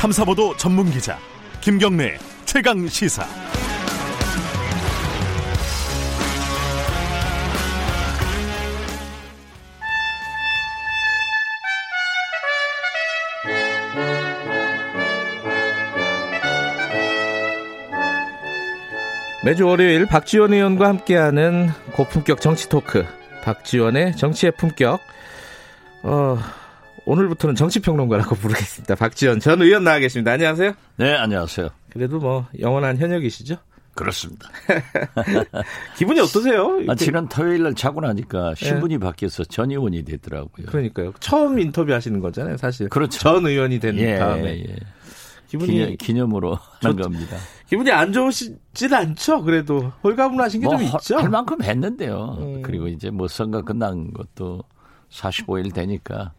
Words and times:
탐사보도 0.00 0.56
전문 0.56 0.90
기자 0.90 1.18
김경래 1.60 2.16
최강 2.46 2.88
시사. 2.88 3.22
매주 19.44 19.66
월요일 19.66 20.06
박지원 20.06 20.54
의원과 20.54 20.88
함께하는 20.88 21.68
고품격 21.92 22.40
정치 22.40 22.70
토크 22.70 23.04
박지원의 23.44 24.16
정치의 24.16 24.52
품격 24.52 25.02
어, 26.02 26.38
오늘부터는 27.10 27.56
정치평론가라고 27.56 28.36
부르겠습니다. 28.36 28.94
박지원 28.94 29.40
전 29.40 29.60
의원 29.60 29.82
나와 29.82 29.98
계십니다. 29.98 30.30
안녕하세요. 30.30 30.74
네, 30.96 31.12
안녕하세요. 31.16 31.68
그래도 31.90 32.20
뭐 32.20 32.46
영원한 32.60 32.98
현역이시죠? 32.98 33.56
그렇습니다. 33.96 34.48
기분이 35.98 36.20
어떠세요? 36.20 36.78
아, 36.86 36.94
지난 36.94 37.28
토요일 37.28 37.64
날 37.64 37.74
자고 37.74 38.00
나니까 38.00 38.54
신분이 38.54 38.94
네. 38.94 38.98
바뀌어서 39.00 39.42
전 39.44 39.72
의원이 39.72 40.04
됐더라고요. 40.04 40.66
그러니까요. 40.66 41.12
처음 41.18 41.58
인터뷰 41.58 41.92
하시는 41.92 42.20
거잖아요, 42.20 42.56
사실. 42.56 42.88
그렇죠. 42.88 43.18
전 43.18 43.44
의원이 43.44 43.80
된 43.80 43.98
예, 43.98 44.16
다음에. 44.16 44.60
예. 44.60 44.76
기분이 45.48 45.96
기념, 45.96 46.36
으로 46.36 46.56
하는 46.80 46.96
겁니다. 46.96 47.36
기분이 47.66 47.90
안 47.90 48.12
좋으시진 48.12 48.94
않죠? 48.94 49.42
그래도 49.42 49.92
홀가분하신 50.04 50.60
게좀 50.60 50.74
뭐, 50.76 50.82
있죠. 51.00 51.18
할 51.18 51.28
만큼 51.28 51.60
했는데요. 51.60 52.36
음. 52.38 52.62
그리고 52.62 52.86
이제 52.86 53.10
뭐 53.10 53.26
선거 53.26 53.62
끝난 53.62 54.12
것도 54.12 54.62
45일 55.10 55.74
되니까 55.74 56.34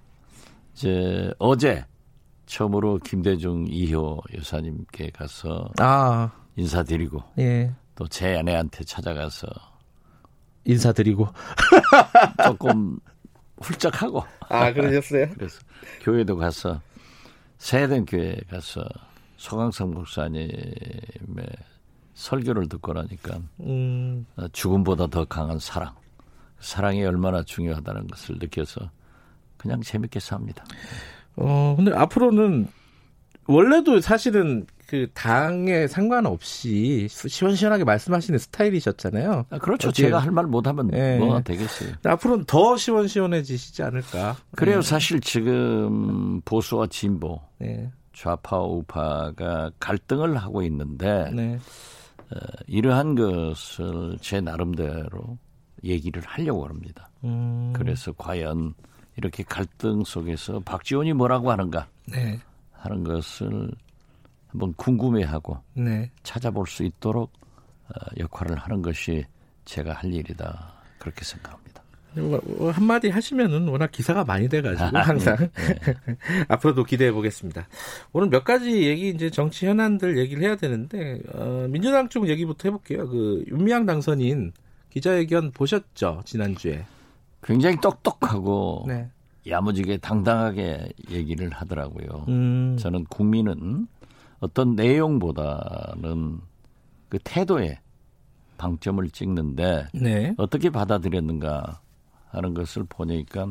이제 0.73 1.31
어제 1.39 1.85
처음으로 2.45 2.99
김대중 2.99 3.65
이효 3.67 4.21
여사님께 4.35 5.11
가서 5.11 5.69
아. 5.79 6.31
인사드리고 6.55 7.23
예. 7.39 7.71
또 7.95 8.07
제 8.07 8.35
아내한테 8.35 8.83
찾아가서 8.83 9.47
인사드리고 10.65 11.27
조금 12.45 12.99
훌쩍하고 13.61 14.23
아 14.49 14.73
그러셨어요? 14.73 15.29
그래서 15.37 15.59
교회도 16.01 16.35
가서 16.37 16.81
세된 17.57 18.05
교회 18.05 18.35
가서 18.49 18.83
소강성 19.37 19.91
목사님의 19.91 20.49
설교를 22.13 22.69
듣고 22.69 22.93
나니까 22.93 23.39
음. 23.61 24.25
죽음보다 24.51 25.07
더 25.07 25.25
강한 25.25 25.57
사랑 25.59 25.95
사랑이 26.59 27.03
얼마나 27.03 27.41
중요하다는 27.43 28.07
것을 28.07 28.37
느껴서 28.39 28.89
그냥 29.61 29.81
재밌게 29.81 30.19
삽니다. 30.19 30.65
어, 31.35 31.75
근데 31.77 31.93
앞으로는 31.93 32.67
원래도 33.47 33.99
사실은 34.01 34.65
그 34.87 35.07
당에 35.13 35.87
상관없이 35.87 37.07
시원시원하게 37.09 37.83
말씀하시는 37.85 38.37
스타일이셨잖아요. 38.39 39.45
아, 39.49 39.57
그렇죠. 39.59 39.89
어찌... 39.89 40.01
제가 40.01 40.19
할 40.19 40.31
말 40.31 40.47
못하면 40.47 40.87
네. 40.87 41.17
뭐 41.17 41.39
되겠어요. 41.41 41.93
앞으로는 42.03 42.45
더 42.45 42.75
시원시원해지시지 42.75 43.83
않을까. 43.83 44.35
그래요. 44.55 44.81
네. 44.81 44.81
사실 44.81 45.21
지금 45.21 46.41
보수와 46.41 46.87
진보, 46.87 47.39
네. 47.59 47.89
좌파 48.13 48.59
우파가 48.59 49.71
갈등을 49.79 50.35
하고 50.37 50.63
있는데 50.63 51.29
네. 51.33 51.59
어, 52.31 52.35
이러한 52.67 53.15
것을 53.15 54.17
제 54.21 54.41
나름대로 54.41 55.37
얘기를 55.83 56.21
하려고 56.25 56.65
합니다. 56.67 57.09
음. 57.23 57.71
그래서 57.73 58.11
과연 58.13 58.73
이렇게 59.17 59.43
갈등 59.43 60.03
속에서 60.03 60.59
박지원이 60.61 61.13
뭐라고 61.13 61.51
하는가 61.51 61.87
네. 62.05 62.39
하는 62.71 63.03
것을 63.03 63.71
한번 64.47 64.73
궁금해하고 64.73 65.57
네. 65.73 66.11
찾아볼 66.23 66.67
수 66.67 66.83
있도록 66.83 67.31
어, 67.89 67.93
역할을 68.19 68.57
하는 68.57 68.81
것이 68.81 69.25
제가 69.65 69.93
할 69.93 70.13
일이다 70.13 70.73
그렇게 70.97 71.23
생각합니다. 71.23 71.81
뭐, 72.13 72.41
뭐 72.43 72.71
한마디 72.71 73.09
하시면은 73.09 73.69
워낙 73.69 73.91
기사가 73.91 74.25
많이 74.25 74.49
돼가지고 74.49 74.97
아, 74.97 75.01
항상 75.07 75.37
네. 75.37 75.49
앞으로도 76.49 76.83
기대해 76.83 77.11
보겠습니다. 77.11 77.67
오늘 78.11 78.29
몇 78.29 78.43
가지 78.43 78.83
얘기 78.83 79.09
이제 79.09 79.29
정치 79.29 79.65
현안들 79.65 80.17
얘기를 80.17 80.43
해야 80.43 80.55
되는데 80.55 81.19
어, 81.33 81.67
민주당 81.69 82.09
쪽 82.09 82.27
얘기부터 82.27 82.69
해볼게요. 82.69 83.07
그 83.07 83.43
윤미향 83.47 83.85
당선인 83.85 84.51
기자회견 84.89 85.51
보셨죠 85.51 86.21
지난 86.25 86.55
주에? 86.55 86.83
굉장히 87.43 87.77
똑똑하고 87.81 88.85
네. 88.87 89.09
야무지게 89.47 89.97
당당하게 89.97 90.91
얘기를 91.09 91.49
하더라고요. 91.49 92.25
음. 92.27 92.77
저는 92.77 93.05
국민은 93.05 93.87
어떤 94.39 94.75
내용보다는 94.75 96.39
그 97.09 97.19
태도에 97.23 97.79
방점을 98.57 99.09
찍는데 99.09 99.87
네. 99.93 100.33
어떻게 100.37 100.69
받아들였는가 100.69 101.81
하는 102.29 102.53
것을 102.53 102.85
보니까 102.87 103.47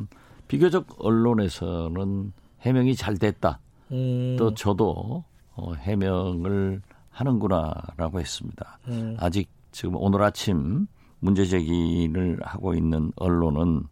비교적 0.46 0.86
언론에서는 0.98 2.32
해명이 2.60 2.94
잘 2.94 3.18
됐다. 3.18 3.60
음. 3.90 4.36
또 4.38 4.54
저도 4.54 5.24
어, 5.54 5.74
해명을 5.74 6.80
하는구나라고 7.10 8.20
했습니다. 8.20 8.78
음. 8.88 9.16
아직 9.18 9.50
지금 9.72 9.96
오늘 9.96 10.22
아침 10.22 10.86
문제 11.20 11.44
제기를 11.44 12.38
하고 12.42 12.74
있는 12.74 13.12
언론은 13.16 13.84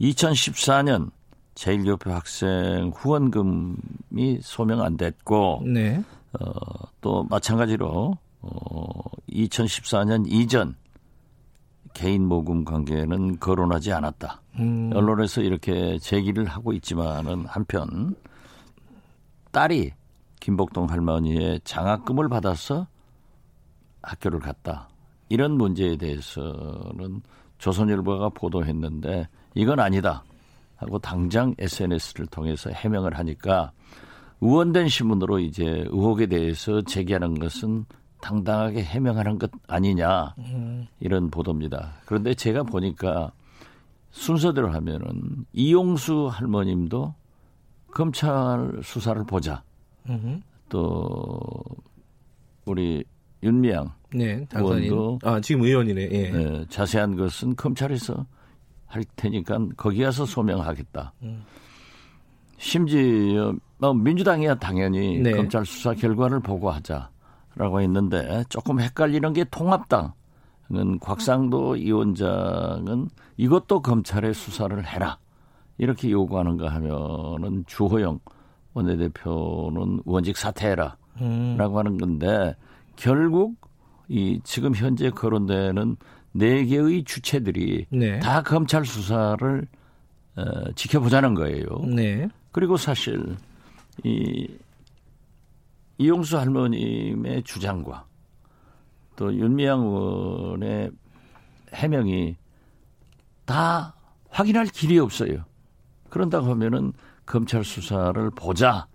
2014년 0.00 1.10
제1교표 1.54 2.10
학생 2.10 2.92
후원금이 2.94 4.38
소명 4.42 4.82
안 4.82 4.96
됐고 4.96 5.62
네. 5.66 6.02
어, 6.38 6.50
또 7.00 7.24
마찬가지로 7.24 8.16
어, 8.40 8.88
2014년 9.30 10.24
이전 10.28 10.76
개인 11.94 12.26
모금 12.26 12.64
관계는 12.64 13.40
거론하지 13.40 13.92
않았다. 13.92 14.40
음. 14.60 14.90
언론에서 14.94 15.40
이렇게 15.40 15.98
제기를 15.98 16.44
하고 16.44 16.72
있지만은 16.72 17.44
한편 17.46 18.14
딸이 19.50 19.92
김복동 20.38 20.88
할머니의 20.88 21.60
장학금을 21.64 22.28
받아서 22.28 22.86
학교를 24.02 24.38
갔다. 24.38 24.88
이런 25.28 25.56
문제에 25.56 25.96
대해서는 25.96 27.22
조선일보가 27.58 28.30
보도했는데 28.30 29.28
이건 29.54 29.80
아니다 29.80 30.24
하고 30.76 30.98
당장 30.98 31.54
SNS를 31.58 32.26
통해서 32.26 32.70
해명을 32.70 33.18
하니까 33.18 33.72
의원된 34.40 34.88
신문으로 34.88 35.40
이제 35.40 35.64
의혹에 35.64 36.26
대해서 36.26 36.80
제기하는 36.82 37.38
것은 37.38 37.84
당당하게 38.20 38.82
해명하는 38.82 39.38
것 39.38 39.50
아니냐 39.66 40.34
이런 41.00 41.30
보도입니다. 41.30 41.94
그런데 42.06 42.34
제가 42.34 42.62
보니까 42.62 43.32
순서대로 44.10 44.70
하면은 44.72 45.46
이용수 45.52 46.28
할머님도 46.32 47.14
검찰 47.90 48.80
수사를 48.82 49.24
보자. 49.24 49.62
또 50.68 51.62
우리 52.64 53.02
윤미향 53.42 53.92
네, 54.14 54.46
의원도 54.54 55.18
아 55.22 55.40
지금 55.40 55.62
의원이네. 55.62 56.08
예. 56.10 56.30
네, 56.30 56.64
자세한 56.68 57.16
것은 57.16 57.56
검찰에서 57.56 58.26
할 58.86 59.04
테니까 59.16 59.58
거기 59.76 60.02
가서 60.02 60.24
소명하겠다. 60.24 61.12
음. 61.22 61.44
심지어 62.56 63.54
뭐 63.78 63.94
민주당이야 63.94 64.56
당연히 64.56 65.18
네. 65.18 65.32
검찰 65.32 65.64
수사 65.64 65.94
결과를 65.94 66.40
보고하자라고 66.40 67.80
했는데 67.80 68.44
조금 68.48 68.80
헷갈리는 68.80 69.32
게 69.32 69.44
통합당은 69.44 70.98
곽상도 71.00 71.70
위원장은 71.70 73.08
이것도 73.36 73.82
검찰의 73.82 74.34
수사를 74.34 74.84
해라 74.84 75.18
이렇게 75.76 76.10
요구하는가 76.10 76.68
하면은 76.68 77.64
주호영 77.66 78.18
원내대표는 78.74 80.02
원직 80.04 80.36
사퇴해라라고 80.36 80.98
음. 81.20 81.56
하는 81.58 81.98
건데 81.98 82.54
결국 82.96 83.54
이 84.08 84.40
지금 84.44 84.74
현재 84.74 85.10
거론되는 85.10 85.96
네 86.32 86.64
개의 86.64 87.04
주체들이 87.04 87.86
네. 87.90 88.18
다 88.20 88.42
검찰 88.42 88.84
수사를 88.84 89.66
어, 90.36 90.72
지켜보자는 90.74 91.34
거예요. 91.34 91.66
네. 91.86 92.28
그리고 92.52 92.76
사실 92.76 93.36
이 94.04 94.46
이용수 95.98 96.38
할머님의 96.38 97.42
주장과 97.42 98.06
또 99.16 99.34
윤미향 99.34 99.80
의원의 99.80 100.90
해명이 101.74 102.36
다 103.44 103.94
확인할 104.30 104.66
길이 104.66 104.98
없어요. 104.98 105.44
그런다고 106.08 106.46
하면은 106.50 106.92
검찰 107.26 107.64
수사를 107.64 108.30
보자 108.30 108.86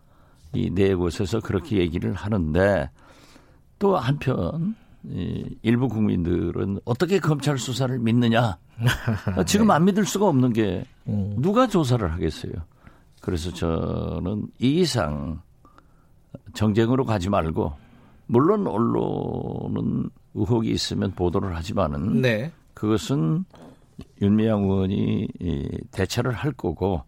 이 0.56 0.70
네 0.70 0.94
곳에서 0.94 1.40
그렇게 1.40 1.78
얘기를 1.78 2.14
하는데 2.14 2.90
또 3.80 3.98
한편 3.98 4.76
이 5.06 5.58
일부 5.62 5.88
국민들은 5.90 6.80
어떻게 6.86 7.20
검찰 7.20 7.58
수사를 7.58 7.98
믿느냐? 8.00 8.58
지금 9.46 9.70
안 9.72 9.86
믿을 9.86 10.06
수가 10.06 10.28
없는 10.28 10.54
게 10.54 10.86
음. 11.08 11.36
누가 11.40 11.68
조사를 11.68 12.12
하겠어요? 12.12 12.54
그래서 13.22 13.52
저는 13.54 14.48
이 14.60 14.82
이상 14.82 15.42
정쟁으로 16.54 17.06
가지 17.06 17.30
말고 17.30 17.74
물론 18.28 18.68
언론은 18.68 20.10
의혹이 20.34 20.72
있으면 20.72 21.12
보도를 21.12 21.56
하지만은 21.56 22.22
네. 22.22 22.52
그것은 22.74 23.46
윤미향 24.22 24.64
의원이 24.64 25.28
대처를 25.92 26.32
할 26.32 26.52
거고 26.52 27.04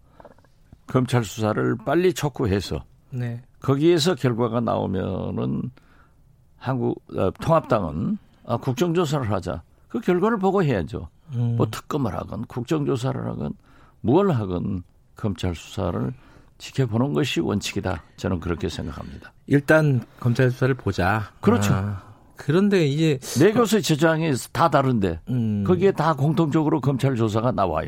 검찰 0.88 1.24
수사를 1.24 1.76
빨리 1.86 2.14
촉구해서 2.14 2.84
네. 3.10 3.42
거기에서 3.60 4.16
결과가 4.16 4.60
나오면은 4.60 5.72
한국 6.58 7.04
어, 7.16 7.32
통합당은 7.32 8.18
아, 8.46 8.58
국정조사를 8.58 9.30
하자. 9.32 9.62
그 9.88 10.00
결과를 10.00 10.38
보고 10.38 10.64
해야죠. 10.64 11.10
음. 11.34 11.56
뭐 11.58 11.68
특검을 11.70 12.14
하건 12.14 12.46
국정조사를 12.46 13.26
하건 13.26 13.54
무엇을 14.02 14.36
하건 14.36 14.84
검찰 15.16 15.56
수사를 15.56 16.14
지켜보는 16.58 17.14
것이 17.14 17.42
원칙이다. 17.42 18.04
저는 18.18 18.40
그렇게 18.40 18.70
생각합니다. 18.70 19.34
일단 19.48 20.04
검찰 20.20 20.52
수사를 20.52 20.74
보자. 20.76 21.32
그렇죠. 21.42 21.74
아, 21.74 22.04
그런데 22.36 22.86
이제 22.86 23.20
내 23.40 23.52
것의 23.52 23.82
주장이 23.82 24.32
다 24.52 24.70
다른데 24.70 25.22
음. 25.30 25.64
거기에 25.66 25.92
다 25.92 26.14
공통적으로 26.14 26.82
검찰 26.82 27.16
조사가 27.16 27.52
나와요. 27.52 27.88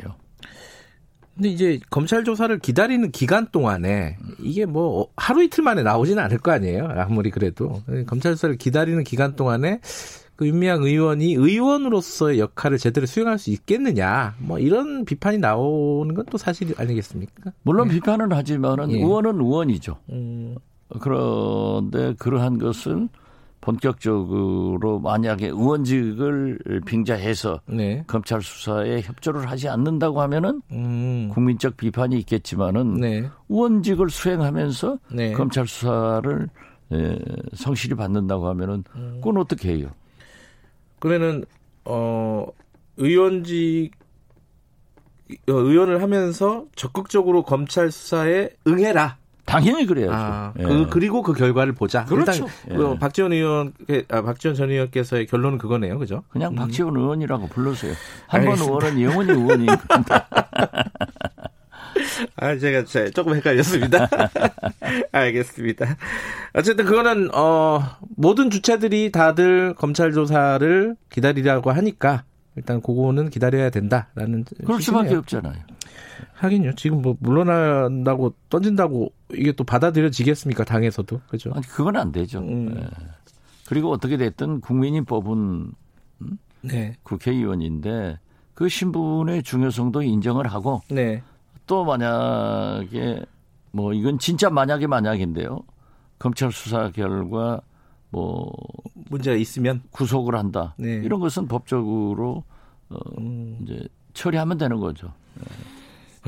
근데 1.38 1.50
이제 1.50 1.78
검찰 1.88 2.24
조사를 2.24 2.58
기다리는 2.58 3.12
기간 3.12 3.46
동안에 3.52 4.18
이게 4.42 4.66
뭐 4.66 5.08
하루 5.16 5.44
이틀 5.44 5.62
만에 5.62 5.84
나오지는 5.84 6.20
않을 6.24 6.38
거 6.38 6.50
아니에요. 6.50 6.88
아무리 6.96 7.30
그래도 7.30 7.80
검찰 8.08 8.32
조사를 8.32 8.56
기다리는 8.56 9.04
기간 9.04 9.36
동안에 9.36 9.78
그 10.34 10.48
윤미향 10.48 10.82
의원이 10.82 11.34
의원으로서의 11.34 12.40
역할을 12.40 12.78
제대로 12.78 13.06
수행할 13.06 13.38
수 13.38 13.50
있겠느냐 13.50 14.34
뭐 14.38 14.58
이런 14.58 15.04
비판이 15.04 15.38
나오는 15.38 16.12
건 16.14 16.24
또 16.30 16.38
사실 16.38 16.74
아니겠습니까? 16.76 17.52
물론 17.62 17.86
네. 17.88 17.94
비판은 17.94 18.32
하지만은 18.32 18.90
예. 18.90 18.96
의원은 18.96 19.36
의원이죠. 19.40 19.96
음. 20.10 20.56
그런데 21.00 22.14
그러한 22.18 22.58
것을 22.58 23.08
본격적으로 23.68 24.98
만약에 24.98 25.48
의원직을 25.48 26.80
빙자해서 26.86 27.60
네. 27.66 28.02
검찰 28.06 28.40
수사에 28.40 29.02
협조를 29.02 29.50
하지 29.50 29.68
않는다고 29.68 30.22
하면은 30.22 30.62
음. 30.72 31.28
국민적 31.34 31.76
비판이 31.76 32.18
있겠지만은 32.20 32.94
네. 32.94 33.28
의원직을 33.50 34.08
수행하면서 34.08 34.98
네. 35.12 35.32
검찰 35.32 35.66
수사를 35.66 36.48
에, 36.92 37.18
성실히 37.54 37.94
받는다고 37.94 38.48
하면은 38.48 38.84
음. 38.96 39.16
그건 39.16 39.36
어떻게 39.36 39.74
해요? 39.74 39.90
그러면은 40.98 41.44
어 41.84 42.46
의원직 42.96 43.92
어, 45.46 45.52
의원을 45.52 46.00
하면서 46.00 46.64
적극적으로 46.74 47.42
검찰 47.42 47.90
수사에 47.90 48.48
응해라. 48.66 49.18
당연히 49.48 49.86
그래야죠. 49.86 50.12
아, 50.14 50.52
예. 50.58 50.62
그, 50.62 50.86
그리고 50.90 51.22
그 51.22 51.32
결과를 51.32 51.72
보자. 51.72 52.04
그렇죠. 52.04 52.46
일단 52.66 52.76
그 52.76 52.92
예. 52.94 52.98
박지원 52.98 53.32
의원, 53.32 53.72
아, 54.10 54.22
박지원 54.22 54.54
전 54.54 54.70
의원께서의 54.70 55.26
결론은 55.26 55.58
그거네요, 55.58 55.98
그죠? 55.98 56.22
그냥 56.28 56.52
음. 56.52 56.56
박지원 56.56 56.96
의원이라고 56.96 57.48
불러세요. 57.48 57.94
한 58.26 58.44
번 58.44 58.58
의원은 58.58 59.00
영원히 59.02 59.32
의원이니까. 59.32 60.26
아, 62.36 62.56
제가 62.56 62.84
조금 63.14 63.34
헷갈렸습니다. 63.34 64.08
알겠습니다. 65.12 65.96
어쨌든 66.54 66.84
그거는, 66.84 67.30
어, 67.34 67.82
모든 68.16 68.50
주체들이 68.50 69.12
다들 69.12 69.74
검찰 69.74 70.12
조사를 70.12 70.96
기다리라고 71.10 71.70
하니까 71.72 72.24
일단 72.56 72.80
그거는 72.82 73.30
기다려야 73.30 73.70
된다라는. 73.70 74.44
그럴 74.64 74.80
수밖에 74.80 75.14
없잖아요. 75.14 75.54
하긴요. 76.34 76.74
지금 76.74 77.02
뭐 77.02 77.16
물러난다고 77.20 78.34
던진다고 78.48 79.12
이게 79.32 79.52
또 79.52 79.64
받아들여지겠습니까? 79.64 80.64
당에서도 80.64 81.20
그죠? 81.28 81.50
아니 81.54 81.66
그건 81.66 81.96
안 81.96 82.12
되죠. 82.12 82.40
음. 82.40 82.74
네. 82.74 82.86
그리고 83.66 83.90
어떻게 83.90 84.16
됐든 84.16 84.60
국민이 84.60 85.02
뽑은 85.02 85.72
음? 86.22 86.38
네. 86.62 86.94
국회의원인데 87.02 88.18
그 88.54 88.68
신분의 88.68 89.42
중요성도 89.42 90.02
인정을 90.02 90.46
하고 90.48 90.80
네. 90.90 91.22
또 91.66 91.84
만약에 91.84 93.24
뭐 93.72 93.92
이건 93.92 94.18
진짜 94.18 94.50
만약에 94.50 94.86
만약인데요. 94.86 95.60
검찰 96.18 96.50
수사 96.50 96.90
결과 96.90 97.60
뭐 98.10 98.50
문제가 99.10 99.36
있으면 99.36 99.82
구속을 99.90 100.34
한다. 100.34 100.74
네. 100.78 100.94
이런 101.04 101.20
것은 101.20 101.46
법적으로 101.46 102.44
어 102.88 102.98
음. 103.18 103.58
이제 103.62 103.86
처리하면 104.14 104.58
되는 104.58 104.80
거죠. 104.80 105.12
네. 105.34 105.44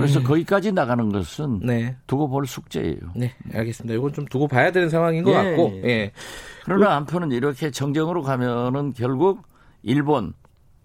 그래서 0.00 0.20
음. 0.20 0.24
거기까지 0.24 0.72
나가는 0.72 1.10
것은 1.10 1.60
네. 1.62 1.96
두고 2.06 2.28
볼 2.28 2.46
숙제예요. 2.46 2.98
네, 3.14 3.34
알겠습니다. 3.52 3.94
이건 3.94 4.12
좀 4.12 4.24
두고 4.26 4.48
봐야 4.48 4.72
되는 4.72 4.88
상황인 4.88 5.22
것 5.22 5.30
예, 5.32 5.34
같고. 5.34 5.80
예. 5.84 5.88
예. 5.88 6.12
그러나 6.64 6.96
한편은 6.96 7.32
이렇게 7.32 7.70
정정으로 7.70 8.22
가면은 8.22 8.92
결국 8.92 9.42
일본 9.82 10.32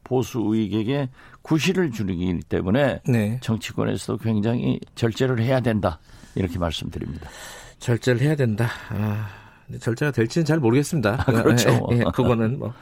보수 0.03 0.39
우익에게 0.39 1.09
구실을 1.41 1.91
주기 1.91 2.39
때문에 2.47 3.01
네. 3.07 3.39
정치권에서도 3.41 4.17
굉장히 4.19 4.79
절제를 4.95 5.39
해야 5.39 5.59
된다 5.59 5.99
이렇게 6.35 6.59
말씀드립니다. 6.59 7.29
절제를 7.79 8.21
해야 8.21 8.35
된다. 8.35 8.69
아, 8.89 9.27
절제가 9.79 10.11
될지는 10.11 10.45
잘 10.45 10.59
모르겠습니다. 10.59 11.23
아, 11.27 11.31
그렇죠. 11.31 11.69
예, 11.91 11.97
예, 11.97 12.03
그거는 12.13 12.59
뭐. 12.59 12.73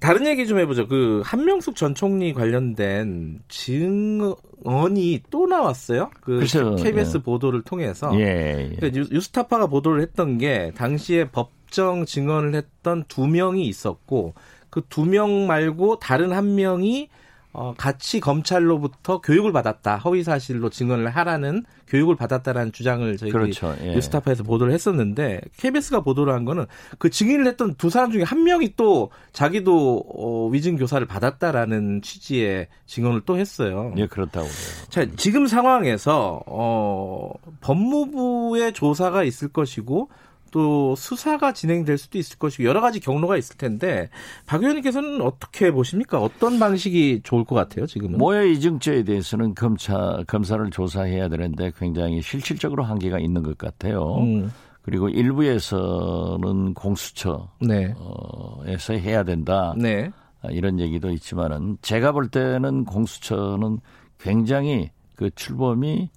다른 0.00 0.26
얘기 0.26 0.46
좀 0.46 0.58
해보죠. 0.58 0.86
그 0.88 1.22
한명숙 1.24 1.76
전 1.76 1.94
총리 1.94 2.32
관련된 2.34 3.40
증언이 3.48 5.22
또 5.30 5.46
나왔어요. 5.46 6.10
그 6.20 6.38
글쎄요, 6.40 6.76
KBS 6.76 7.18
예. 7.18 7.22
보도를 7.22 7.62
통해서. 7.62 8.10
예, 8.18 8.70
예. 8.72 8.76
그 8.78 8.90
뉴스타파가 9.10 9.66
보도를 9.66 10.02
했던 10.02 10.38
게 10.38 10.72
당시에 10.76 11.30
법정 11.30 12.04
증언을 12.06 12.54
했던 12.54 13.04
두 13.08 13.26
명이 13.26 13.66
있었고 13.66 14.34
그 14.70 14.82
두 14.88 15.04
명 15.06 15.46
말고 15.46 15.98
다른 16.00 16.32
한 16.32 16.54
명이 16.56 17.08
어, 17.56 17.72
같이 17.76 18.18
검찰로부터 18.18 19.20
교육을 19.20 19.52
받았다. 19.52 19.98
허위 19.98 20.24
사실로 20.24 20.70
증언을 20.70 21.08
하라는 21.08 21.64
교육을 21.86 22.16
받았다라는 22.16 22.72
주장을 22.72 23.16
저희 23.16 23.30
그렇죠. 23.30 23.76
예. 23.80 23.94
뉴스타파에서 23.94 24.42
보도를 24.42 24.72
했었는데 24.72 25.40
KBS가 25.58 26.00
보도를 26.00 26.34
한 26.34 26.44
거는 26.44 26.66
그 26.98 27.10
증인을 27.10 27.46
했던 27.46 27.74
두 27.76 27.90
사람 27.90 28.10
중에 28.10 28.24
한 28.24 28.42
명이 28.42 28.74
또 28.76 29.10
자기도 29.32 30.04
어, 30.16 30.48
위증 30.48 30.76
교사를 30.76 31.06
받았다라는 31.06 32.02
취지의 32.02 32.66
증언을 32.86 33.22
또 33.24 33.38
했어요. 33.38 33.94
예, 33.98 34.08
그렇다고요. 34.08 34.50
자, 34.88 35.06
지금 35.16 35.46
상황에서 35.46 36.42
어, 36.46 37.30
법무부의 37.60 38.72
조사가 38.72 39.22
있을 39.22 39.46
것이고 39.46 40.08
또 40.54 40.94
수사가 40.94 41.52
진행될 41.52 41.98
수도 41.98 42.16
있을 42.16 42.38
것이고 42.38 42.62
여러 42.62 42.80
가지 42.80 43.00
경로가 43.00 43.36
있을 43.36 43.56
텐데 43.56 44.08
박 44.46 44.62
의원님께서는 44.62 45.20
어떻게 45.20 45.72
보십니까? 45.72 46.22
어떤 46.22 46.60
방식이 46.60 47.22
좋을 47.24 47.44
것 47.44 47.56
같아요? 47.56 47.86
지금은 47.86 48.18
모해 48.18 48.48
이중죄에 48.52 49.02
대해서는 49.02 49.56
검찰 49.56 50.22
검사를 50.28 50.70
조사해야 50.70 51.28
되는데 51.28 51.72
굉장히 51.76 52.22
실질적으로 52.22 52.84
한계가 52.84 53.18
있는 53.18 53.42
것 53.42 53.58
같아요. 53.58 54.18
음. 54.18 54.52
그리고 54.82 55.08
일부에서는 55.08 56.74
공수처에서 56.74 57.48
네. 57.58 59.00
해야 59.00 59.24
된다. 59.24 59.74
네. 59.76 60.08
아, 60.40 60.50
이런 60.52 60.78
얘기도 60.78 61.10
있지만은 61.10 61.78
제가 61.82 62.12
볼 62.12 62.28
때는 62.28 62.84
공수처는 62.84 63.80
굉장히 64.20 64.92
그 65.16 65.30
출범이 65.34 66.10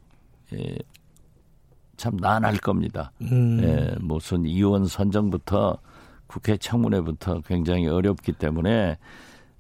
참 1.98 2.16
난할 2.18 2.58
겁니다. 2.58 3.12
음. 3.22 3.60
예, 3.64 3.96
무슨 4.00 4.46
이원 4.46 4.86
선정부터 4.86 5.78
국회 6.28 6.56
청문회부터 6.58 7.42
굉장히 7.42 7.88
어렵기 7.88 8.34
때문에 8.34 8.98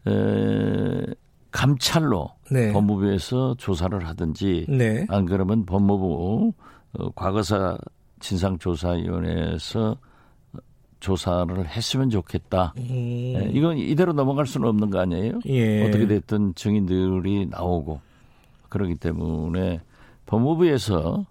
에, 0.08 1.06
감찰로 1.52 2.30
네. 2.52 2.72
법무부에서 2.72 3.56
조사를 3.58 4.08
하든지 4.08 4.68
네. 4.70 5.06
안 5.10 5.26
그러면 5.26 5.66
법무부 5.66 6.54
어, 7.00 7.10
과거사 7.16 7.78
진상조사위원회에서 8.20 9.98
조사를 11.00 11.68
했으면 11.68 12.10
좋겠다. 12.10 12.74
음. 12.78 12.84
예, 12.90 13.50
이건 13.52 13.78
이대로 13.78 14.14
넘어갈 14.14 14.46
수는 14.46 14.68
없는 14.68 14.90
거 14.90 15.00
아니에요? 15.00 15.40
예. 15.48 15.88
어떻게 15.88 16.08
됐든 16.08 16.56
증인들이 16.56 17.48
나오고 17.48 18.00
그러기 18.70 18.96
때문에 18.96 19.82
법무부에서 20.26 21.26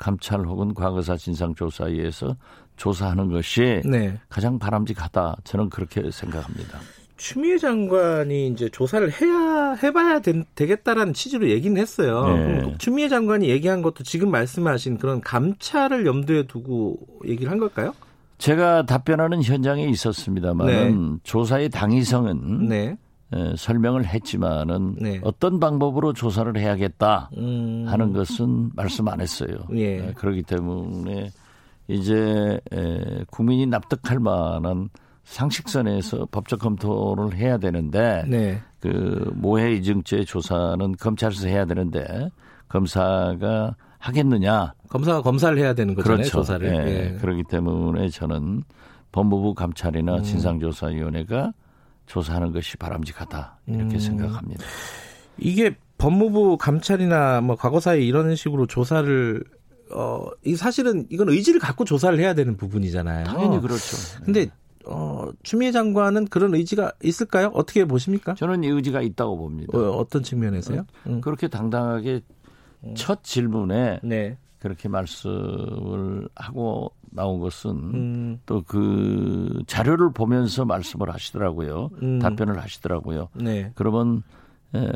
감찰 0.00 0.40
혹은 0.46 0.72
과거사 0.74 1.16
진상조사위에서 1.16 2.34
조사하는 2.76 3.30
것이 3.30 3.82
네. 3.84 4.18
가장 4.30 4.58
바람직하다. 4.58 5.36
저는 5.44 5.68
그렇게 5.68 6.10
생각합니다. 6.10 6.80
추미애 7.18 7.58
장관이 7.58 8.48
이제 8.48 8.70
조사를 8.70 9.12
해야 9.20 9.74
해봐야 9.74 10.20
되, 10.20 10.42
겠다라는 10.56 11.12
취지로 11.12 11.50
얘기는 11.50 11.78
했어요. 11.78 12.34
네. 12.34 12.74
추미애 12.78 13.10
장관이 13.10 13.50
얘기한 13.50 13.82
것도 13.82 14.02
지금 14.04 14.30
말씀하신 14.30 14.96
그런 14.96 15.20
감찰을 15.20 16.06
염두에 16.06 16.46
두고 16.46 16.98
얘기를 17.26 17.52
한 17.52 17.58
걸까요? 17.58 17.92
제가 18.38 18.86
답변하는 18.86 19.42
현장에 19.42 19.86
있었습니다만 19.86 20.66
네. 20.66 21.18
조사의 21.24 21.68
당위성은 21.68 22.68
네. 22.68 22.96
에, 23.32 23.54
설명을 23.56 24.06
했지만은 24.06 24.96
네. 25.00 25.20
어떤 25.22 25.60
방법으로 25.60 26.12
조사를 26.12 26.56
해야겠다 26.56 27.30
음. 27.36 27.84
하는 27.86 28.12
것은 28.12 28.70
말씀 28.74 29.08
안 29.08 29.20
했어요. 29.20 29.56
예. 29.74 30.08
에, 30.08 30.12
그렇기 30.14 30.42
때문에 30.42 31.30
이제 31.88 32.60
에, 32.72 33.24
국민이 33.30 33.66
납득할 33.66 34.18
만한 34.18 34.88
상식선에서 35.24 36.26
법적 36.32 36.60
검토를 36.60 37.36
해야 37.36 37.58
되는데 37.58 38.24
네. 38.26 38.60
그 38.80 39.30
모해 39.34 39.72
이중죄 39.74 40.24
조사는 40.24 40.96
검찰에서 40.96 41.46
해야 41.46 41.64
되는데 41.66 42.30
검사가 42.68 43.76
하겠느냐? 43.98 44.72
검사가 44.88 45.22
검사를 45.22 45.56
해야 45.58 45.74
되는 45.74 45.94
거잖아요. 45.94 46.16
그렇죠. 46.16 46.38
조사를. 46.38 46.66
예. 46.66 47.12
예. 47.12 47.18
그렇기 47.20 47.44
때문에 47.44 48.08
저는 48.08 48.64
법무부 49.12 49.54
감찰이나 49.54 50.16
음. 50.16 50.22
진상조사위원회가 50.22 51.52
조사하는 52.10 52.50
것이 52.52 52.76
바람직하다 52.76 53.60
이렇게 53.68 53.94
음. 53.94 53.98
생각합니다. 53.98 54.64
이게 55.38 55.76
법무부 55.96 56.58
감찰이나 56.58 57.40
뭐 57.40 57.54
과거사에 57.54 58.00
이런 58.00 58.34
식으로 58.34 58.66
조사를 58.66 59.44
어, 59.92 60.26
이 60.44 60.56
사실은 60.56 61.06
이건 61.08 61.28
의지를 61.28 61.60
갖고 61.60 61.84
조사를 61.84 62.18
해야 62.18 62.34
되는 62.34 62.56
부분이잖아요. 62.56 63.24
당연히 63.26 63.60
그렇죠. 63.60 63.96
근데 64.24 64.48
어, 64.86 65.28
추미애 65.44 65.70
장관은 65.70 66.26
그런 66.26 66.54
의지가 66.54 66.92
있을까요? 67.02 67.52
어떻게 67.54 67.84
보십니까? 67.84 68.34
저는 68.34 68.64
의지가 68.64 69.02
있다고 69.02 69.36
봅니다. 69.36 69.78
어, 69.78 70.04
떤 70.10 70.22
측면에서요? 70.24 70.86
음. 71.06 71.20
그렇게 71.20 71.46
당당하게 71.46 72.22
음. 72.84 72.94
첫 72.96 73.22
질문에 73.22 74.00
네. 74.02 74.36
그렇게 74.60 74.88
말씀을 74.88 76.28
하고 76.36 76.92
나온 77.10 77.40
것은 77.40 77.70
음. 77.70 78.40
또그 78.46 79.64
자료를 79.66 80.12
보면서 80.12 80.64
말씀을 80.64 81.12
하시더라고요. 81.12 81.90
음. 82.02 82.18
답변을 82.20 82.60
하시더라고요. 82.60 83.28
네. 83.34 83.72
그러면 83.74 84.22
에, 84.74 84.88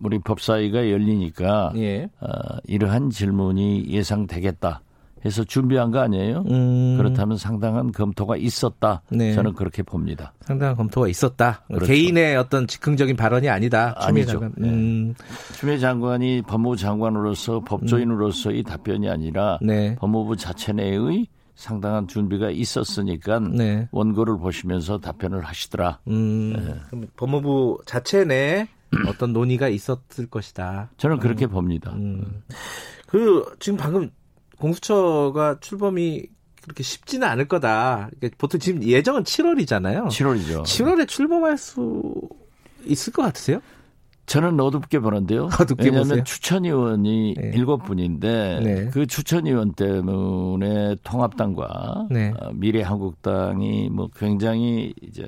우리 0.00 0.18
법사위가 0.18 0.90
열리니까 0.90 1.72
예. 1.76 2.10
어, 2.20 2.28
이러한 2.64 3.10
질문이 3.10 3.86
예상되겠다. 3.86 4.82
해서 5.24 5.44
준비한 5.44 5.90
거 5.90 6.00
아니에요? 6.00 6.44
음. 6.50 6.96
그렇다면 6.96 7.36
상당한 7.36 7.92
검토가 7.92 8.36
있었다. 8.36 9.02
네. 9.10 9.34
저는 9.34 9.54
그렇게 9.54 9.82
봅니다. 9.82 10.32
상당한 10.40 10.76
검토가 10.76 11.08
있었다. 11.08 11.62
그렇죠. 11.68 11.86
개인의 11.86 12.36
어떤 12.36 12.66
즉흥적인 12.66 13.16
발언이 13.16 13.48
아니다. 13.48 13.94
추미애 14.04 14.24
장관. 14.24 14.52
네. 14.56 14.68
음. 14.68 15.14
추미애 15.54 15.78
장관이 15.78 16.42
법무부 16.42 16.76
장관으로서 16.76 17.60
법조인으로서의 17.60 18.64
답변이 18.64 19.08
아니라 19.08 19.58
네. 19.62 19.94
법무부 19.96 20.36
자체 20.36 20.72
내의 20.72 21.26
상당한 21.54 22.08
준비가 22.08 22.50
있었으니까 22.50 23.38
네. 23.38 23.88
원고를 23.92 24.38
보시면서 24.38 24.98
답변을 24.98 25.42
하시더라. 25.42 26.00
음. 26.08 26.52
네. 26.92 27.06
법무부 27.16 27.82
자체 27.86 28.24
내에 28.24 28.66
어떤 29.06 29.32
논의가 29.32 29.68
있었을 29.68 30.26
것이다. 30.28 30.90
저는 30.96 31.18
그렇게 31.18 31.46
음. 31.46 31.50
봅니다. 31.50 31.92
음. 31.92 32.42
그 33.06 33.44
지금 33.60 33.76
방금 33.78 34.10
공수처가 34.62 35.58
출범이 35.60 36.26
그렇게 36.62 36.84
쉽지는 36.84 37.26
않을 37.26 37.48
거다. 37.48 38.10
보통 38.38 38.60
지금 38.60 38.84
예정은 38.84 39.24
7월이잖아요. 39.24 40.06
7월이죠. 40.06 40.62
7월에 40.62 41.08
출범할 41.08 41.58
수 41.58 42.28
있을 42.84 43.12
것 43.12 43.22
같으세요? 43.22 43.60
저는 44.26 44.60
어둡게 44.60 45.00
보는데요. 45.00 45.48
어둡게 45.60 45.86
왜냐하면 45.86 46.08
보세요? 46.08 46.24
추천위원이 46.24 47.34
네. 47.36 47.50
7분인데 47.50 48.20
네. 48.20 48.90
그 48.92 49.08
추천위원 49.08 49.72
때문에 49.72 50.94
통합당과 51.02 52.06
네. 52.12 52.32
어, 52.38 52.52
미래한국당이 52.52 53.90
뭐 53.90 54.08
굉장히 54.14 54.94
이제 55.02 55.24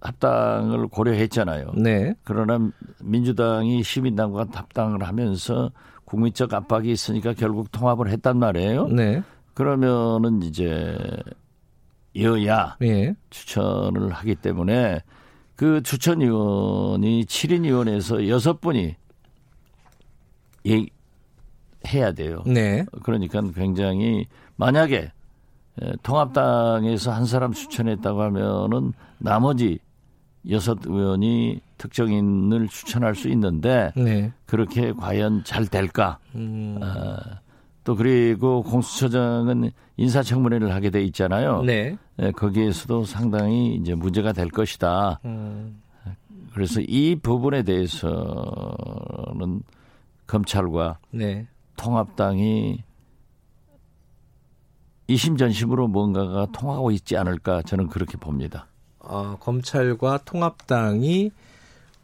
합당을 0.00 0.88
고려했잖아요. 0.88 1.74
네. 1.76 2.14
그러나 2.24 2.58
민주당이 3.00 3.84
시민당과 3.84 4.48
합당을 4.52 5.04
하면서 5.04 5.70
국민적 6.12 6.52
압박이 6.52 6.92
있으니까 6.92 7.32
결국 7.32 7.72
통합을 7.72 8.10
했단 8.10 8.38
말이에요. 8.38 8.88
네. 8.88 9.22
그러면은 9.54 10.42
이제 10.42 10.94
여야 12.16 12.76
네. 12.80 13.14
추천을 13.30 14.10
하기 14.10 14.34
때문에 14.34 15.00
그 15.56 15.82
추천위원이 15.82 17.24
7인 17.24 17.64
위원회에서 17.64 18.16
6분이 18.16 18.94
예, 20.66 20.86
해야 21.88 22.12
돼요. 22.12 22.42
네. 22.44 22.84
그러니까 23.02 23.40
굉장히 23.54 24.26
만약에 24.56 25.12
통합당에서 26.02 27.10
한 27.10 27.24
사람 27.24 27.54
추천했다고 27.54 28.20
하면은 28.20 28.92
나머지 29.16 29.78
여섯 30.50 30.78
의원이 30.84 31.60
특정인을 31.78 32.68
추천할 32.68 33.14
수 33.14 33.28
있는데 33.28 33.92
네. 33.96 34.32
그렇게 34.46 34.92
과연 34.92 35.44
잘 35.44 35.66
될까? 35.66 36.18
음. 36.34 36.78
어, 36.82 37.16
또 37.84 37.94
그리고 37.96 38.62
공수처장은 38.62 39.70
인사청문회를 39.96 40.74
하게 40.74 40.90
돼 40.90 41.02
있잖아요. 41.04 41.62
네. 41.62 41.96
네. 42.16 42.30
거기에서도 42.32 43.04
상당히 43.04 43.74
이제 43.74 43.94
문제가 43.94 44.32
될 44.32 44.48
것이다. 44.48 45.20
음. 45.24 45.80
그래서 46.52 46.80
이 46.80 47.16
부분에 47.16 47.62
대해서는 47.62 48.12
검찰과 50.26 50.98
네. 51.10 51.46
통합당이 51.76 52.82
이심전심으로 55.08 55.88
뭔가가 55.88 56.46
통하고 56.52 56.90
있지 56.90 57.16
않을까 57.16 57.62
저는 57.62 57.88
그렇게 57.88 58.16
봅니다. 58.16 58.66
어, 59.04 59.36
검찰과 59.40 60.20
통합당이 60.24 61.30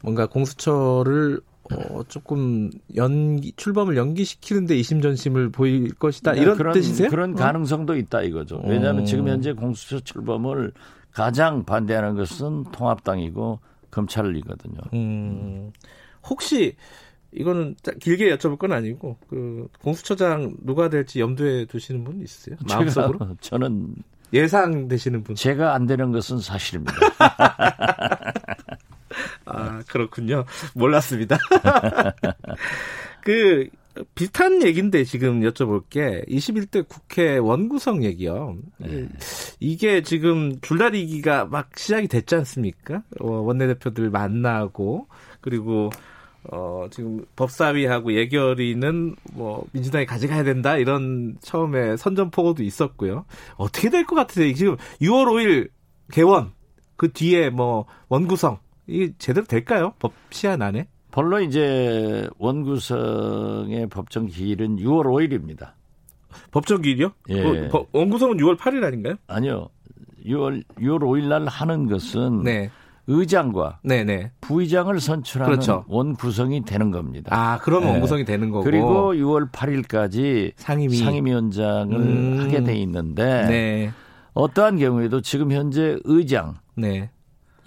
뭔가 0.02 0.26
공수처를 0.26 1.40
어, 1.71 2.02
조금 2.09 2.71
연기 2.97 3.52
출범을 3.57 3.97
연기시키는데 3.97 4.76
이심전심을 4.76 5.50
보일 5.50 5.93
것이다 5.95 6.33
네, 6.33 6.40
이런 6.40 6.57
그런, 6.57 6.73
뜻이세요? 6.73 7.09
그런 7.11 7.33
어? 7.33 7.35
가능성도 7.35 7.97
있다 7.97 8.23
이거죠. 8.23 8.62
왜냐하면 8.64 9.02
어. 9.02 9.05
지금 9.05 9.28
현재 9.28 9.52
공수처 9.52 10.00
출범을 10.00 10.73
가장 11.12 11.64
반대하는 11.64 12.14
것은 12.14 12.64
통합당이고 12.73 13.59
검찰이거든요. 13.90 14.78
음, 14.95 15.73
혹시 16.28 16.75
이거는 17.33 17.76
길게 18.00 18.35
여쭤볼 18.37 18.59
건 18.59 18.73
아니고 18.73 19.19
그 19.28 19.69
공수처장 19.83 20.57
누가 20.62 20.88
될지 20.88 21.21
염두에 21.21 21.67
두시는 21.67 22.05
분 22.05 22.23
있으세요? 22.23 22.57
마음속으로? 22.67 23.37
저는 23.40 23.95
예상되시는 24.32 25.25
분. 25.25 25.35
제가 25.35 25.75
안 25.75 25.87
되는 25.87 26.12
것은 26.12 26.38
사실입니다. 26.40 26.94
아, 29.47 29.82
그렇군요. 29.88 30.44
몰랐습니다. 30.75 31.38
그, 33.25 33.68
비슷한 34.14 34.62
얘기인데 34.62 35.04
지금 35.04 35.40
여쭤볼 35.40 35.85
게 35.90 36.23
21대 36.28 36.87
국회 36.87 37.38
원구성 37.38 38.04
얘기요. 38.04 38.56
네. 38.78 39.08
이게 39.61 40.02
지금 40.02 40.61
줄다리기가 40.61 41.47
막 41.47 41.70
시작이 41.76 42.08
됐지 42.08 42.35
않습니까? 42.37 43.02
어, 43.20 43.28
원내대표들 43.28 44.11
만나고 44.11 45.08
그리고 45.40 45.90
어, 46.50 46.87
지금 46.90 47.25
법사위하고 47.37 48.12
예결위는 48.14 49.17
뭐 49.35 49.64
민주당이 49.73 50.07
가져가야 50.07 50.45
된다 50.45 50.76
이런 50.76 51.37
처음에 51.40 51.97
선전포고도 51.97 52.62
있었고요. 52.62 53.25
어떻게 53.57 53.90
될 53.90 54.05
것 54.07 54.14
같으세요? 54.17 54.52
지금 54.55 54.76
6월 55.02 55.26
5일 55.26 55.69
개원 56.12 56.52
그 56.97 57.12
뒤에 57.12 57.50
뭐 57.50 57.85
원구성 58.09 58.59
이게 58.87 59.12
제대로 59.19 59.47
될까요? 59.47 59.93
법 59.99 60.12
시한 60.31 60.62
안에? 60.62 60.88
본론 61.11 61.43
이제 61.43 62.28
원구성의 62.38 63.88
법정 63.88 64.26
기일은 64.26 64.76
6월 64.76 65.05
5일입니다. 65.05 65.73
법정 66.50 66.81
기일이요? 66.83 67.12
예. 67.31 67.43
그, 67.43 67.85
원구성은 67.93 68.37
6월 68.38 68.57
8일 68.57 68.85
아닌가요? 68.85 69.14
아니요. 69.26 69.69
6월 70.25 70.62
6월 70.78 71.00
5일 71.00 71.28
날 71.28 71.47
하는 71.47 71.87
것은 71.87 72.43
네. 72.43 72.71
의장과 73.09 73.81
네네. 73.83 74.33
부의장을 74.43 75.00
선출하는 75.00 75.50
그렇죠. 75.50 75.85
원 75.88 76.15
구성이 76.15 76.62
되는 76.65 76.91
겁니다. 76.91 77.31
아, 77.35 77.59
그럼 77.59 77.85
네. 77.85 77.91
원 77.91 78.00
구성이 78.00 78.25
되는 78.25 78.50
거고. 78.50 78.62
그리고 78.65 79.15
6월 79.15 79.50
8일까지 79.50 80.53
상임위. 80.57 80.97
상임위원장을 80.99 81.97
음. 81.97 82.37
하게 82.41 82.62
돼 82.62 82.77
있는데 82.77 83.47
네. 83.49 83.91
어떠한 84.35 84.79
경우에도 84.79 85.21
지금 85.23 85.50
현재 85.50 85.97
의장, 86.05 86.57
네. 86.77 87.11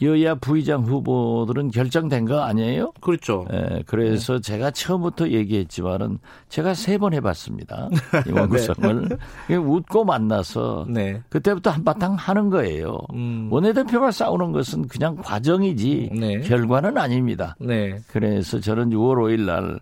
여야 0.02 0.34
부의장 0.36 0.84
후보들은 0.84 1.70
결정된 1.70 2.26
거 2.26 2.42
아니에요? 2.42 2.92
그렇죠. 3.02 3.46
예, 3.54 3.84
그래서 3.86 4.34
네. 4.34 4.42
제가 4.42 4.72
처음부터 4.72 5.30
얘기했지만은 5.30 6.18
제가 6.50 6.74
세 6.74 6.98
번 6.98 7.14
해봤습니다. 7.14 7.90
이 8.28 8.32
원구성을 8.32 9.10
네. 9.50 9.56
웃고 9.56 10.06
만나서 10.06 10.86
네. 10.90 11.22
그때부터 11.30 11.70
한바탕 11.70 12.16
하는 12.16 12.50
거예요. 12.50 12.98
음. 13.14 13.48
원내대표가 13.52 14.12
싸우는 14.12 14.52
것은 14.52 14.88
그냥 14.88 15.16
과정이지 15.18 16.10
네. 16.20 16.40
결과는 16.42 16.98
아닙니다. 16.98 17.56
네. 17.60 17.98
그래서 18.08 18.60
저는 18.60 18.90
6월 18.90 19.18
5일 19.18 19.42
날 19.46 19.80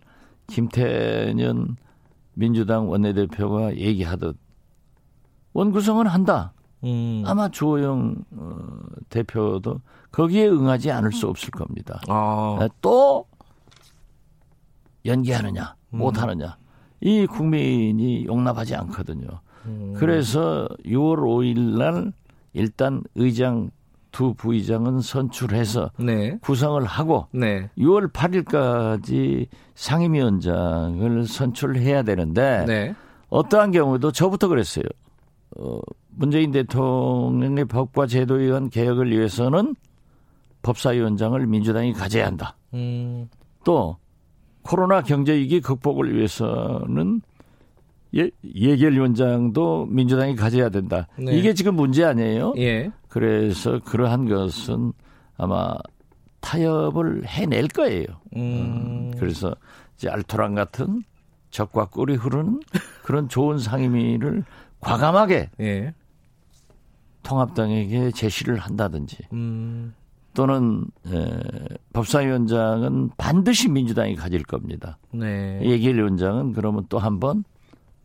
김태년 0.47 1.75
민주당 2.33 2.89
원내대표가 2.89 3.75
얘기하듯 3.75 4.35
원구성은 5.53 6.07
한다. 6.07 6.53
음. 6.83 7.23
아마 7.25 7.49
주호영 7.49 8.15
어, 8.31 8.57
대표도 9.09 9.81
거기에 10.11 10.47
응하지 10.47 10.91
않을 10.91 11.11
수 11.11 11.27
없을 11.27 11.51
겁니다. 11.51 12.01
아. 12.07 12.67
또 12.81 13.25
연기하느냐 15.05 15.75
음. 15.93 15.97
못하느냐 15.97 16.57
이 17.01 17.25
국민이 17.25 18.25
용납하지 18.25 18.75
않거든요. 18.75 19.27
음. 19.65 19.93
그래서 19.97 20.67
6월 20.85 21.19
5일 21.19 21.77
날 21.77 22.13
일단 22.53 23.03
의장 23.15 23.71
두 24.11 24.33
부의장은 24.33 25.01
선출해서 25.01 25.91
네. 25.97 26.37
구성을 26.41 26.83
하고 26.83 27.27
네. 27.31 27.69
6월 27.77 28.11
8일까지 28.11 29.47
상임위원장을 29.75 31.25
선출해야 31.25 32.03
되는데 32.03 32.65
네. 32.65 32.95
어떠한 33.29 33.71
경우도 33.71 34.11
저부터 34.11 34.47
그랬어요. 34.47 34.85
어, 35.57 35.79
문재인 36.19 36.51
대통령의 36.51 37.63
법과 37.63 38.05
제도에 38.05 38.43
의한 38.43 38.69
개혁을 38.69 39.09
위해서는 39.09 39.73
법사위원장을 40.63 41.47
민주당이 41.47 41.93
가져야 41.93 42.25
한다. 42.25 42.57
음. 42.73 43.29
또 43.63 43.95
코로나 44.61 45.01
경제 45.01 45.33
위기 45.33 45.61
극복을 45.61 46.13
위해서는 46.13 47.21
예, 48.17 48.29
예결위원장도 48.43 49.85
민주당이 49.85 50.35
가져야 50.35 50.67
된다. 50.67 51.07
네. 51.17 51.37
이게 51.37 51.53
지금 51.53 51.75
문제 51.75 52.03
아니에요? 52.03 52.53
예. 52.57 52.91
그래서 53.07 53.79
그러한 53.79 54.27
것은 54.27 54.91
아마 55.37 55.73
타협을 56.41 57.27
해낼 57.27 57.69
거예요. 57.69 58.07
음. 58.35 59.13
그래서 59.17 59.55
이제 59.95 60.09
알토란 60.09 60.53
같은 60.53 61.01
적과 61.49 61.85
꿀이 61.85 62.15
흐르는 62.15 62.59
그런 63.03 63.29
좋은 63.29 63.57
상임위를 63.57 64.43
과감하게 64.81 65.51
예. 65.61 65.93
통합당에게 67.23 68.11
제시를 68.11 68.57
한다든지 68.57 69.17
음. 69.33 69.93
또는 70.33 70.85
에, 71.07 71.39
법사위원장은 71.93 73.11
반드시 73.17 73.69
민주당이 73.69 74.15
가질 74.15 74.43
겁니다. 74.43 74.97
네. 75.11 75.59
예결위원장은 75.61 76.53
그러면 76.53 76.85
또 76.89 76.97
한번 76.99 77.43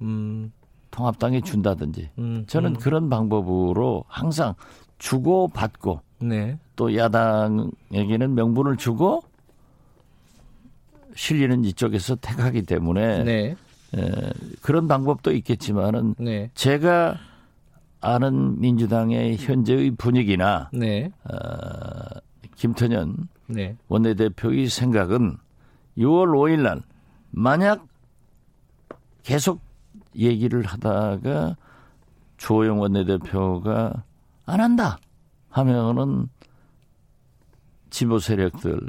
음. 0.01 0.53
통합당에 0.91 1.41
준다든지 1.41 2.11
음. 2.19 2.45
저는 2.47 2.73
음. 2.73 2.77
그런 2.79 3.09
방법으로 3.09 4.05
항상 4.09 4.55
주고 4.99 5.49
받고 5.49 6.01
네. 6.21 6.59
또 6.77 6.97
야당에게는 6.97 8.35
명분을 8.35 8.77
주고 8.77 9.23
실리는 11.15 11.65
이쪽에서 11.65 12.17
택하기 12.17 12.63
때문에 12.63 13.25
네. 13.25 13.57
에, 13.95 14.11
그런 14.63 14.89
방법도 14.89 15.33
있겠지만은 15.33 16.15
네. 16.19 16.51
제가 16.55 17.19
아는 18.05 18.61
민주당의 18.61 19.37
현재의 19.39 19.93
분위기나 19.93 20.69
네. 20.73 21.11
어, 21.25 22.21
김태년 22.57 23.29
네. 23.47 23.77
원내대표의 23.89 24.69
생각은 24.69 25.39
6월 25.97 26.29
5일 26.29 26.63
날 26.63 26.83
만약 27.31 27.87
계속 29.23 29.61
얘기를 30.15 30.63
하다가 30.65 31.57
조영 32.37 32.81
원내대표가 32.81 34.05
안 34.45 34.61
한다 34.61 34.99
하면은 35.49 36.29
진보 37.89 38.19
세력들 38.19 38.81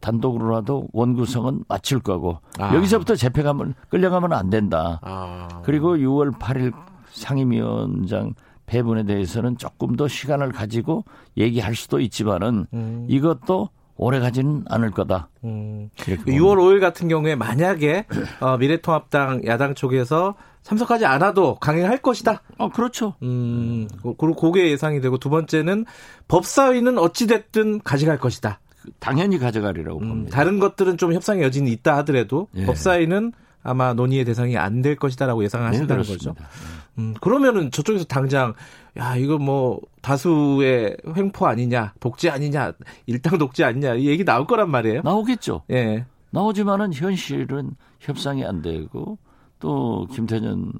단독으로라도 0.00 0.88
원구성은 0.92 1.64
맞출 1.68 2.00
거고 2.00 2.38
아. 2.58 2.74
여기서부터 2.74 3.16
재패 3.16 3.42
가면 3.42 3.74
끌려가면 3.88 4.32
안 4.32 4.50
된다. 4.50 5.00
아. 5.02 5.48
그리고 5.64 5.96
6월 5.96 6.38
8일 6.38 6.72
상임위원장 7.12 8.34
배분에 8.72 9.04
대해서는 9.04 9.58
조금 9.58 9.96
더 9.96 10.08
시간을 10.08 10.50
가지고 10.50 11.04
얘기할 11.36 11.74
수도 11.74 12.00
있지만은 12.00 12.66
음. 12.72 13.06
이것도 13.06 13.68
오래 13.96 14.18
가지는 14.18 14.64
않을 14.70 14.92
거다. 14.92 15.28
음. 15.44 15.90
6월 15.96 16.56
5일 16.56 16.80
같은 16.80 17.06
경우에 17.06 17.34
만약에 17.34 18.06
어, 18.40 18.56
미래통합당 18.56 19.42
야당 19.44 19.74
쪽에서 19.74 20.36
참석하지 20.62 21.04
않아도 21.04 21.56
강행할 21.56 21.98
것이다. 21.98 22.40
어, 22.56 22.70
그렇죠. 22.70 23.14
음, 23.22 23.88
그리고 24.02 24.34
그게 24.34 24.70
예상이 24.70 25.02
되고 25.02 25.18
두 25.18 25.28
번째는 25.28 25.84
법사위는 26.28 26.96
어찌됐든 26.96 27.82
가져갈 27.82 28.18
것이다. 28.18 28.58
당연히 29.00 29.38
가져가리라고 29.38 30.00
음, 30.00 30.08
봅니다. 30.08 30.36
다른 30.36 30.58
것들은 30.58 30.96
좀 30.96 31.12
협상의 31.12 31.42
여지는 31.42 31.70
있다 31.70 31.98
하더라도 31.98 32.48
예. 32.54 32.64
법사위는 32.64 33.32
아마 33.62 33.94
논의의 33.94 34.24
대상이 34.24 34.56
안 34.56 34.82
될 34.82 34.96
것이다라고 34.96 35.44
예상하신다는 35.44 36.02
네, 36.02 36.12
거죠. 36.12 36.34
음, 36.98 37.14
그러면은 37.20 37.70
저쪽에서 37.70 38.04
당장 38.04 38.54
야 38.98 39.16
이거 39.16 39.38
뭐 39.38 39.80
다수의 40.00 40.96
횡포 41.16 41.46
아니냐, 41.46 41.94
독재 42.00 42.28
아니냐, 42.30 42.72
일당 43.06 43.38
독재 43.38 43.64
아니냐 43.64 43.94
이 43.94 44.06
얘기 44.08 44.24
나올 44.24 44.46
거란 44.46 44.70
말이에요. 44.70 45.02
나오겠죠. 45.02 45.62
예. 45.70 46.04
나오지만은 46.30 46.92
현실은 46.92 47.72
협상이 48.00 48.44
안 48.44 48.62
되고 48.62 49.18
또 49.60 50.06
김태년 50.12 50.72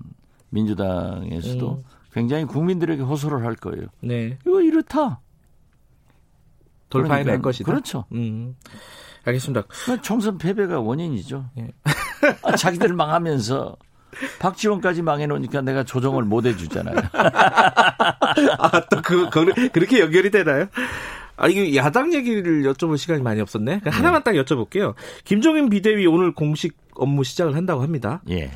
민주당에서도 0.51 1.71
음. 1.71 1.83
굉장히 2.13 2.45
국민들에게 2.45 3.03
호소를 3.03 3.45
할 3.45 3.55
거예요. 3.55 3.87
네. 4.01 4.39
이거 4.47 4.61
이렇다. 4.61 5.21
돌파해낼 6.91 7.25
그러니까, 7.25 7.49
것이다. 7.49 7.71
그렇죠. 7.71 8.05
음. 8.13 8.57
알겠습니다. 9.25 9.63
총선 10.03 10.37
패배가 10.37 10.81
원인이죠. 10.81 11.49
예. 11.59 11.69
아, 12.43 12.57
자기들 12.57 12.93
망하면서 12.95 13.77
박지원까지 14.39 15.03
망해놓으니까 15.03 15.63
내가 15.63 15.85
조정을 15.85 16.25
못 16.25 16.45
해주잖아요. 16.47 16.97
아, 18.59 18.81
또 18.91 19.03
그, 19.03 19.31
그, 19.31 19.69
그렇게 19.71 20.01
연결이 20.01 20.31
되나요? 20.31 20.67
아, 21.37 21.49
이게 21.49 21.75
야당 21.77 22.13
얘기를 22.13 22.63
여쭤볼 22.63 22.99
시간이 22.99 23.23
많이 23.23 23.41
없었네. 23.41 23.81
네. 23.83 23.91
하나만 23.91 24.23
딱 24.23 24.33
여쭤볼게요. 24.33 24.95
김종인 25.25 25.71
비대위 25.71 26.07
오늘 26.07 26.35
공식 26.35 26.77
업무 26.95 27.25
시작을 27.25 27.57
한다고 27.57 27.83
합니다. 27.83 28.23
예. 28.29 28.51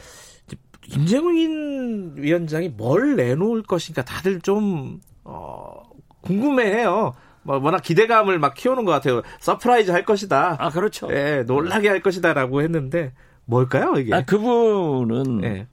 김종인 0.83 2.12
위원장이 2.16 2.68
뭘 2.68 3.16
내놓을 3.16 3.62
것인가 3.62 4.05
다들 4.05 4.40
좀, 4.40 5.00
어, 5.24 5.83
궁금해해요. 6.20 7.14
뭐 7.42 7.59
워낙 7.59 7.83
기대감을 7.83 8.38
막 8.38 8.55
키우는 8.55 8.85
것 8.85 8.92
같아요. 8.92 9.22
surprise 9.38 9.92
할 9.92 10.05
것이다. 10.05 10.57
아 10.59 10.70
그렇죠. 10.70 11.09
예, 11.12 11.44
놀라게 11.46 11.88
할 11.88 12.00
것이다라고 12.00 12.61
했는데 12.62 13.12
뭘까요 13.46 13.94
이게? 13.96 14.14
아 14.14 14.22
그분은 14.22 15.44
예. 15.44 15.66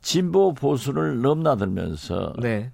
진보 0.00 0.54
보수를 0.54 1.20
넘나들면서 1.20 2.34
네. 2.40 2.70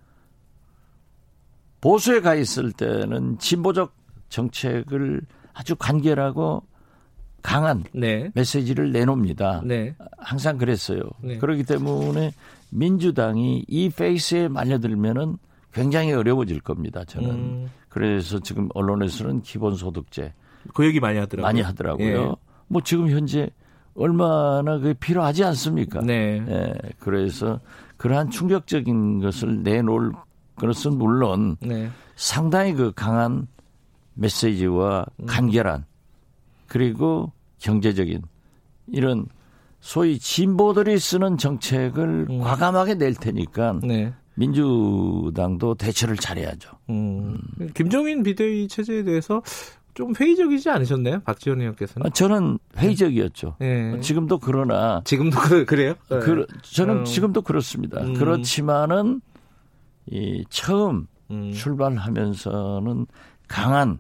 보수에 1.81 2.21
가 2.21 2.35
있을 2.35 2.73
때는 2.73 3.39
진보적 3.39 3.95
정책을 4.29 5.23
아주 5.53 5.77
간결하고 5.77 6.63
강한 7.43 7.85
네. 7.93 8.31
메시지를 8.35 8.93
내놓습니다. 8.93 9.63
네. 9.65 9.95
항상 10.19 10.59
그랬어요. 10.59 11.03
네. 11.23 11.39
그렇기 11.39 11.65
때문에 11.65 12.33
민주당이 12.71 13.65
이 13.69 13.89
페이스에 13.89 14.49
말려들면은 14.49 15.39
굉장히 15.73 16.13
어려워질 16.13 16.61
겁니다. 16.61 17.05
저는. 17.05 17.31
음. 17.31 17.71
그래서 17.89 18.41
지금 18.41 18.69
언론에서는 18.75 19.43
기본소득제 19.43 20.33
그 20.75 20.85
얘기 20.85 21.01
많이 21.01 21.19
하더라고요. 21.19 21.47
많이 21.47 21.61
하더라고요. 21.63 22.37
예. 22.67 22.73
뭐 22.73 22.81
지금 22.83 23.11
현재 23.11 23.51
얼마나 23.95 24.79
그 24.79 24.95
필요하지 24.95 25.45
않습니까? 25.45 26.01
네. 26.01 26.45
예. 26.47 26.75
그래서 26.99 27.61
그러한 27.97 28.31
충격적인 28.31 29.21
것을 29.21 29.63
내놓을 29.63 30.13
것은 30.57 30.99
물론 30.99 31.57
네. 31.61 31.91
상당히 32.15 32.75
그 32.75 32.93
강한 32.95 33.47
메시지와 34.15 35.07
음. 35.21 35.27
간결한 35.27 35.85
그리고 36.67 37.33
경제적인 37.59 38.23
이런 38.89 39.27
소위 39.81 40.19
진보들이 40.19 40.99
쓰는 40.99 41.39
정책을 41.39 42.27
음. 42.31 42.41
과감하게 42.41 42.95
낼 42.95 43.15
테니까 43.15 43.81
네. 43.83 44.13
민주당도 44.35 45.75
대처를 45.77 46.17
잘해야죠. 46.17 46.71
음. 46.91 47.39
음. 47.61 47.71
김종인 47.75 48.23
비대위 48.23 48.69
체제에 48.69 49.05
대해서 49.05 49.43
좀 49.97 50.13
회의적이지 50.15 50.69
않으셨나요, 50.69 51.21
박지원 51.21 51.61
의원께서는? 51.61 52.07
아, 52.07 52.11
저는 52.11 52.59
회의적이었죠. 52.77 53.57
네. 53.59 53.99
지금도 54.01 54.39
그러나 54.39 55.01
지금도 55.05 55.39
그, 55.41 55.75
래요 55.75 55.95
그, 56.07 56.47
저는 56.63 57.01
어. 57.01 57.05
지금도 57.05 57.41
그렇습니다. 57.41 58.03
음. 58.03 58.13
그렇지만은 58.13 59.23
이 60.05 60.45
처음 60.51 61.07
음. 61.31 61.51
출발하면서는 61.51 63.07
강한 63.49 63.99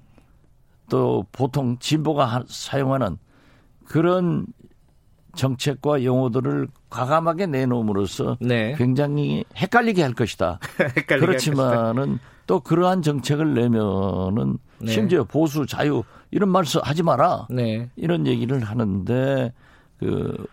또 0.90 1.24
보통 1.32 1.78
진보가 1.78 2.44
사용하는 2.46 3.16
그런 3.86 4.46
정책과 5.34 6.04
용어들을 6.04 6.68
과감하게 6.90 7.46
내놓음으로써 7.46 8.36
네. 8.42 8.74
굉장히 8.76 9.44
헷갈리게 9.56 10.02
할 10.02 10.12
것이다. 10.12 10.60
헷갈리게 10.94 11.26
그렇지만은 11.26 12.18
또 12.46 12.60
그러한 12.60 13.00
정책을 13.00 13.54
내면은 13.54 14.58
네. 14.80 14.92
심지어 14.92 15.24
보수 15.24 15.66
자유 15.66 16.02
이런 16.30 16.48
말씀 16.50 16.80
하지 16.82 17.02
마라. 17.02 17.46
네. 17.50 17.88
이런 17.96 18.26
얘기를 18.26 18.62
하는데 18.62 19.52
그 19.98 20.46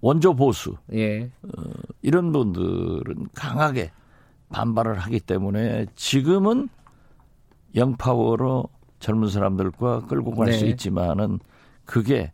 원조 0.00 0.34
보수 0.34 0.76
예. 0.92 1.30
어, 1.42 1.62
이런 2.02 2.32
분들은 2.32 3.28
강하게 3.34 3.90
반발을 4.50 4.98
하기 4.98 5.20
때문에 5.20 5.86
지금은 5.94 6.68
영파워로 7.74 8.68
젊은 9.00 9.28
사람들과 9.28 10.06
끌고 10.06 10.32
갈수 10.32 10.64
네. 10.64 10.70
있지만은 10.70 11.38
그게 11.84 12.32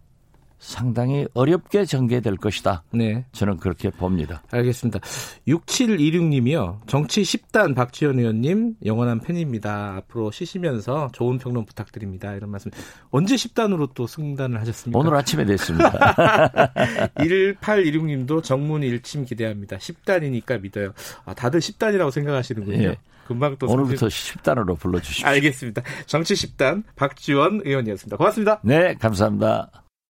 상당히 0.65 1.27
어렵게 1.35 1.85
전개될 1.85 2.37
것이다. 2.37 2.83
네. 2.91 3.27
저는 3.33 3.59
그렇게 3.59 3.91
봅니다. 3.91 4.43
알겠습니다. 4.51 4.99
6726님이요. 5.47 6.79
정치 6.87 7.21
10단 7.21 7.75
박지원 7.75 8.19
의원님 8.19 8.77
영원한 8.85 9.21
팬입니다. 9.21 9.97
앞으로 9.97 10.31
쉬시면서 10.31 11.11
좋은 11.13 11.37
평론 11.39 11.67
부탁드립니다. 11.67 12.33
이런 12.33 12.51
말씀. 12.51 12.71
언제 13.11 13.35
10단으로 13.35 13.91
또 13.95 14.07
승단을 14.07 14.59
하셨습니까? 14.61 14.99
오늘 14.99 15.15
아침에 15.15 15.45
됐습니다. 15.45 15.93
1816님도 17.19 18.43
정문 18.43 18.83
일침 18.83 19.27
기대합니다. 19.27 19.77
10단이니까 19.77 20.63
믿어요. 20.63 20.95
아, 21.27 21.35
다들 21.35 21.61
10단이라고 21.61 22.11
생각하시는군요. 22.11 22.83
예. 22.85 22.97
금방 23.27 23.57
또 23.59 23.67
오늘부터 23.67 24.09
성실... 24.09 24.41
10단으로 24.41 24.79
불러주십시오. 24.79 25.27
알겠습니다. 25.27 25.83
정치 26.07 26.33
10단 26.35 26.85
박지원 26.97 27.61
의원이었습니다. 27.65 28.17
고맙습니다. 28.17 28.61
네, 28.63 28.95
감사합니다. 28.95 29.84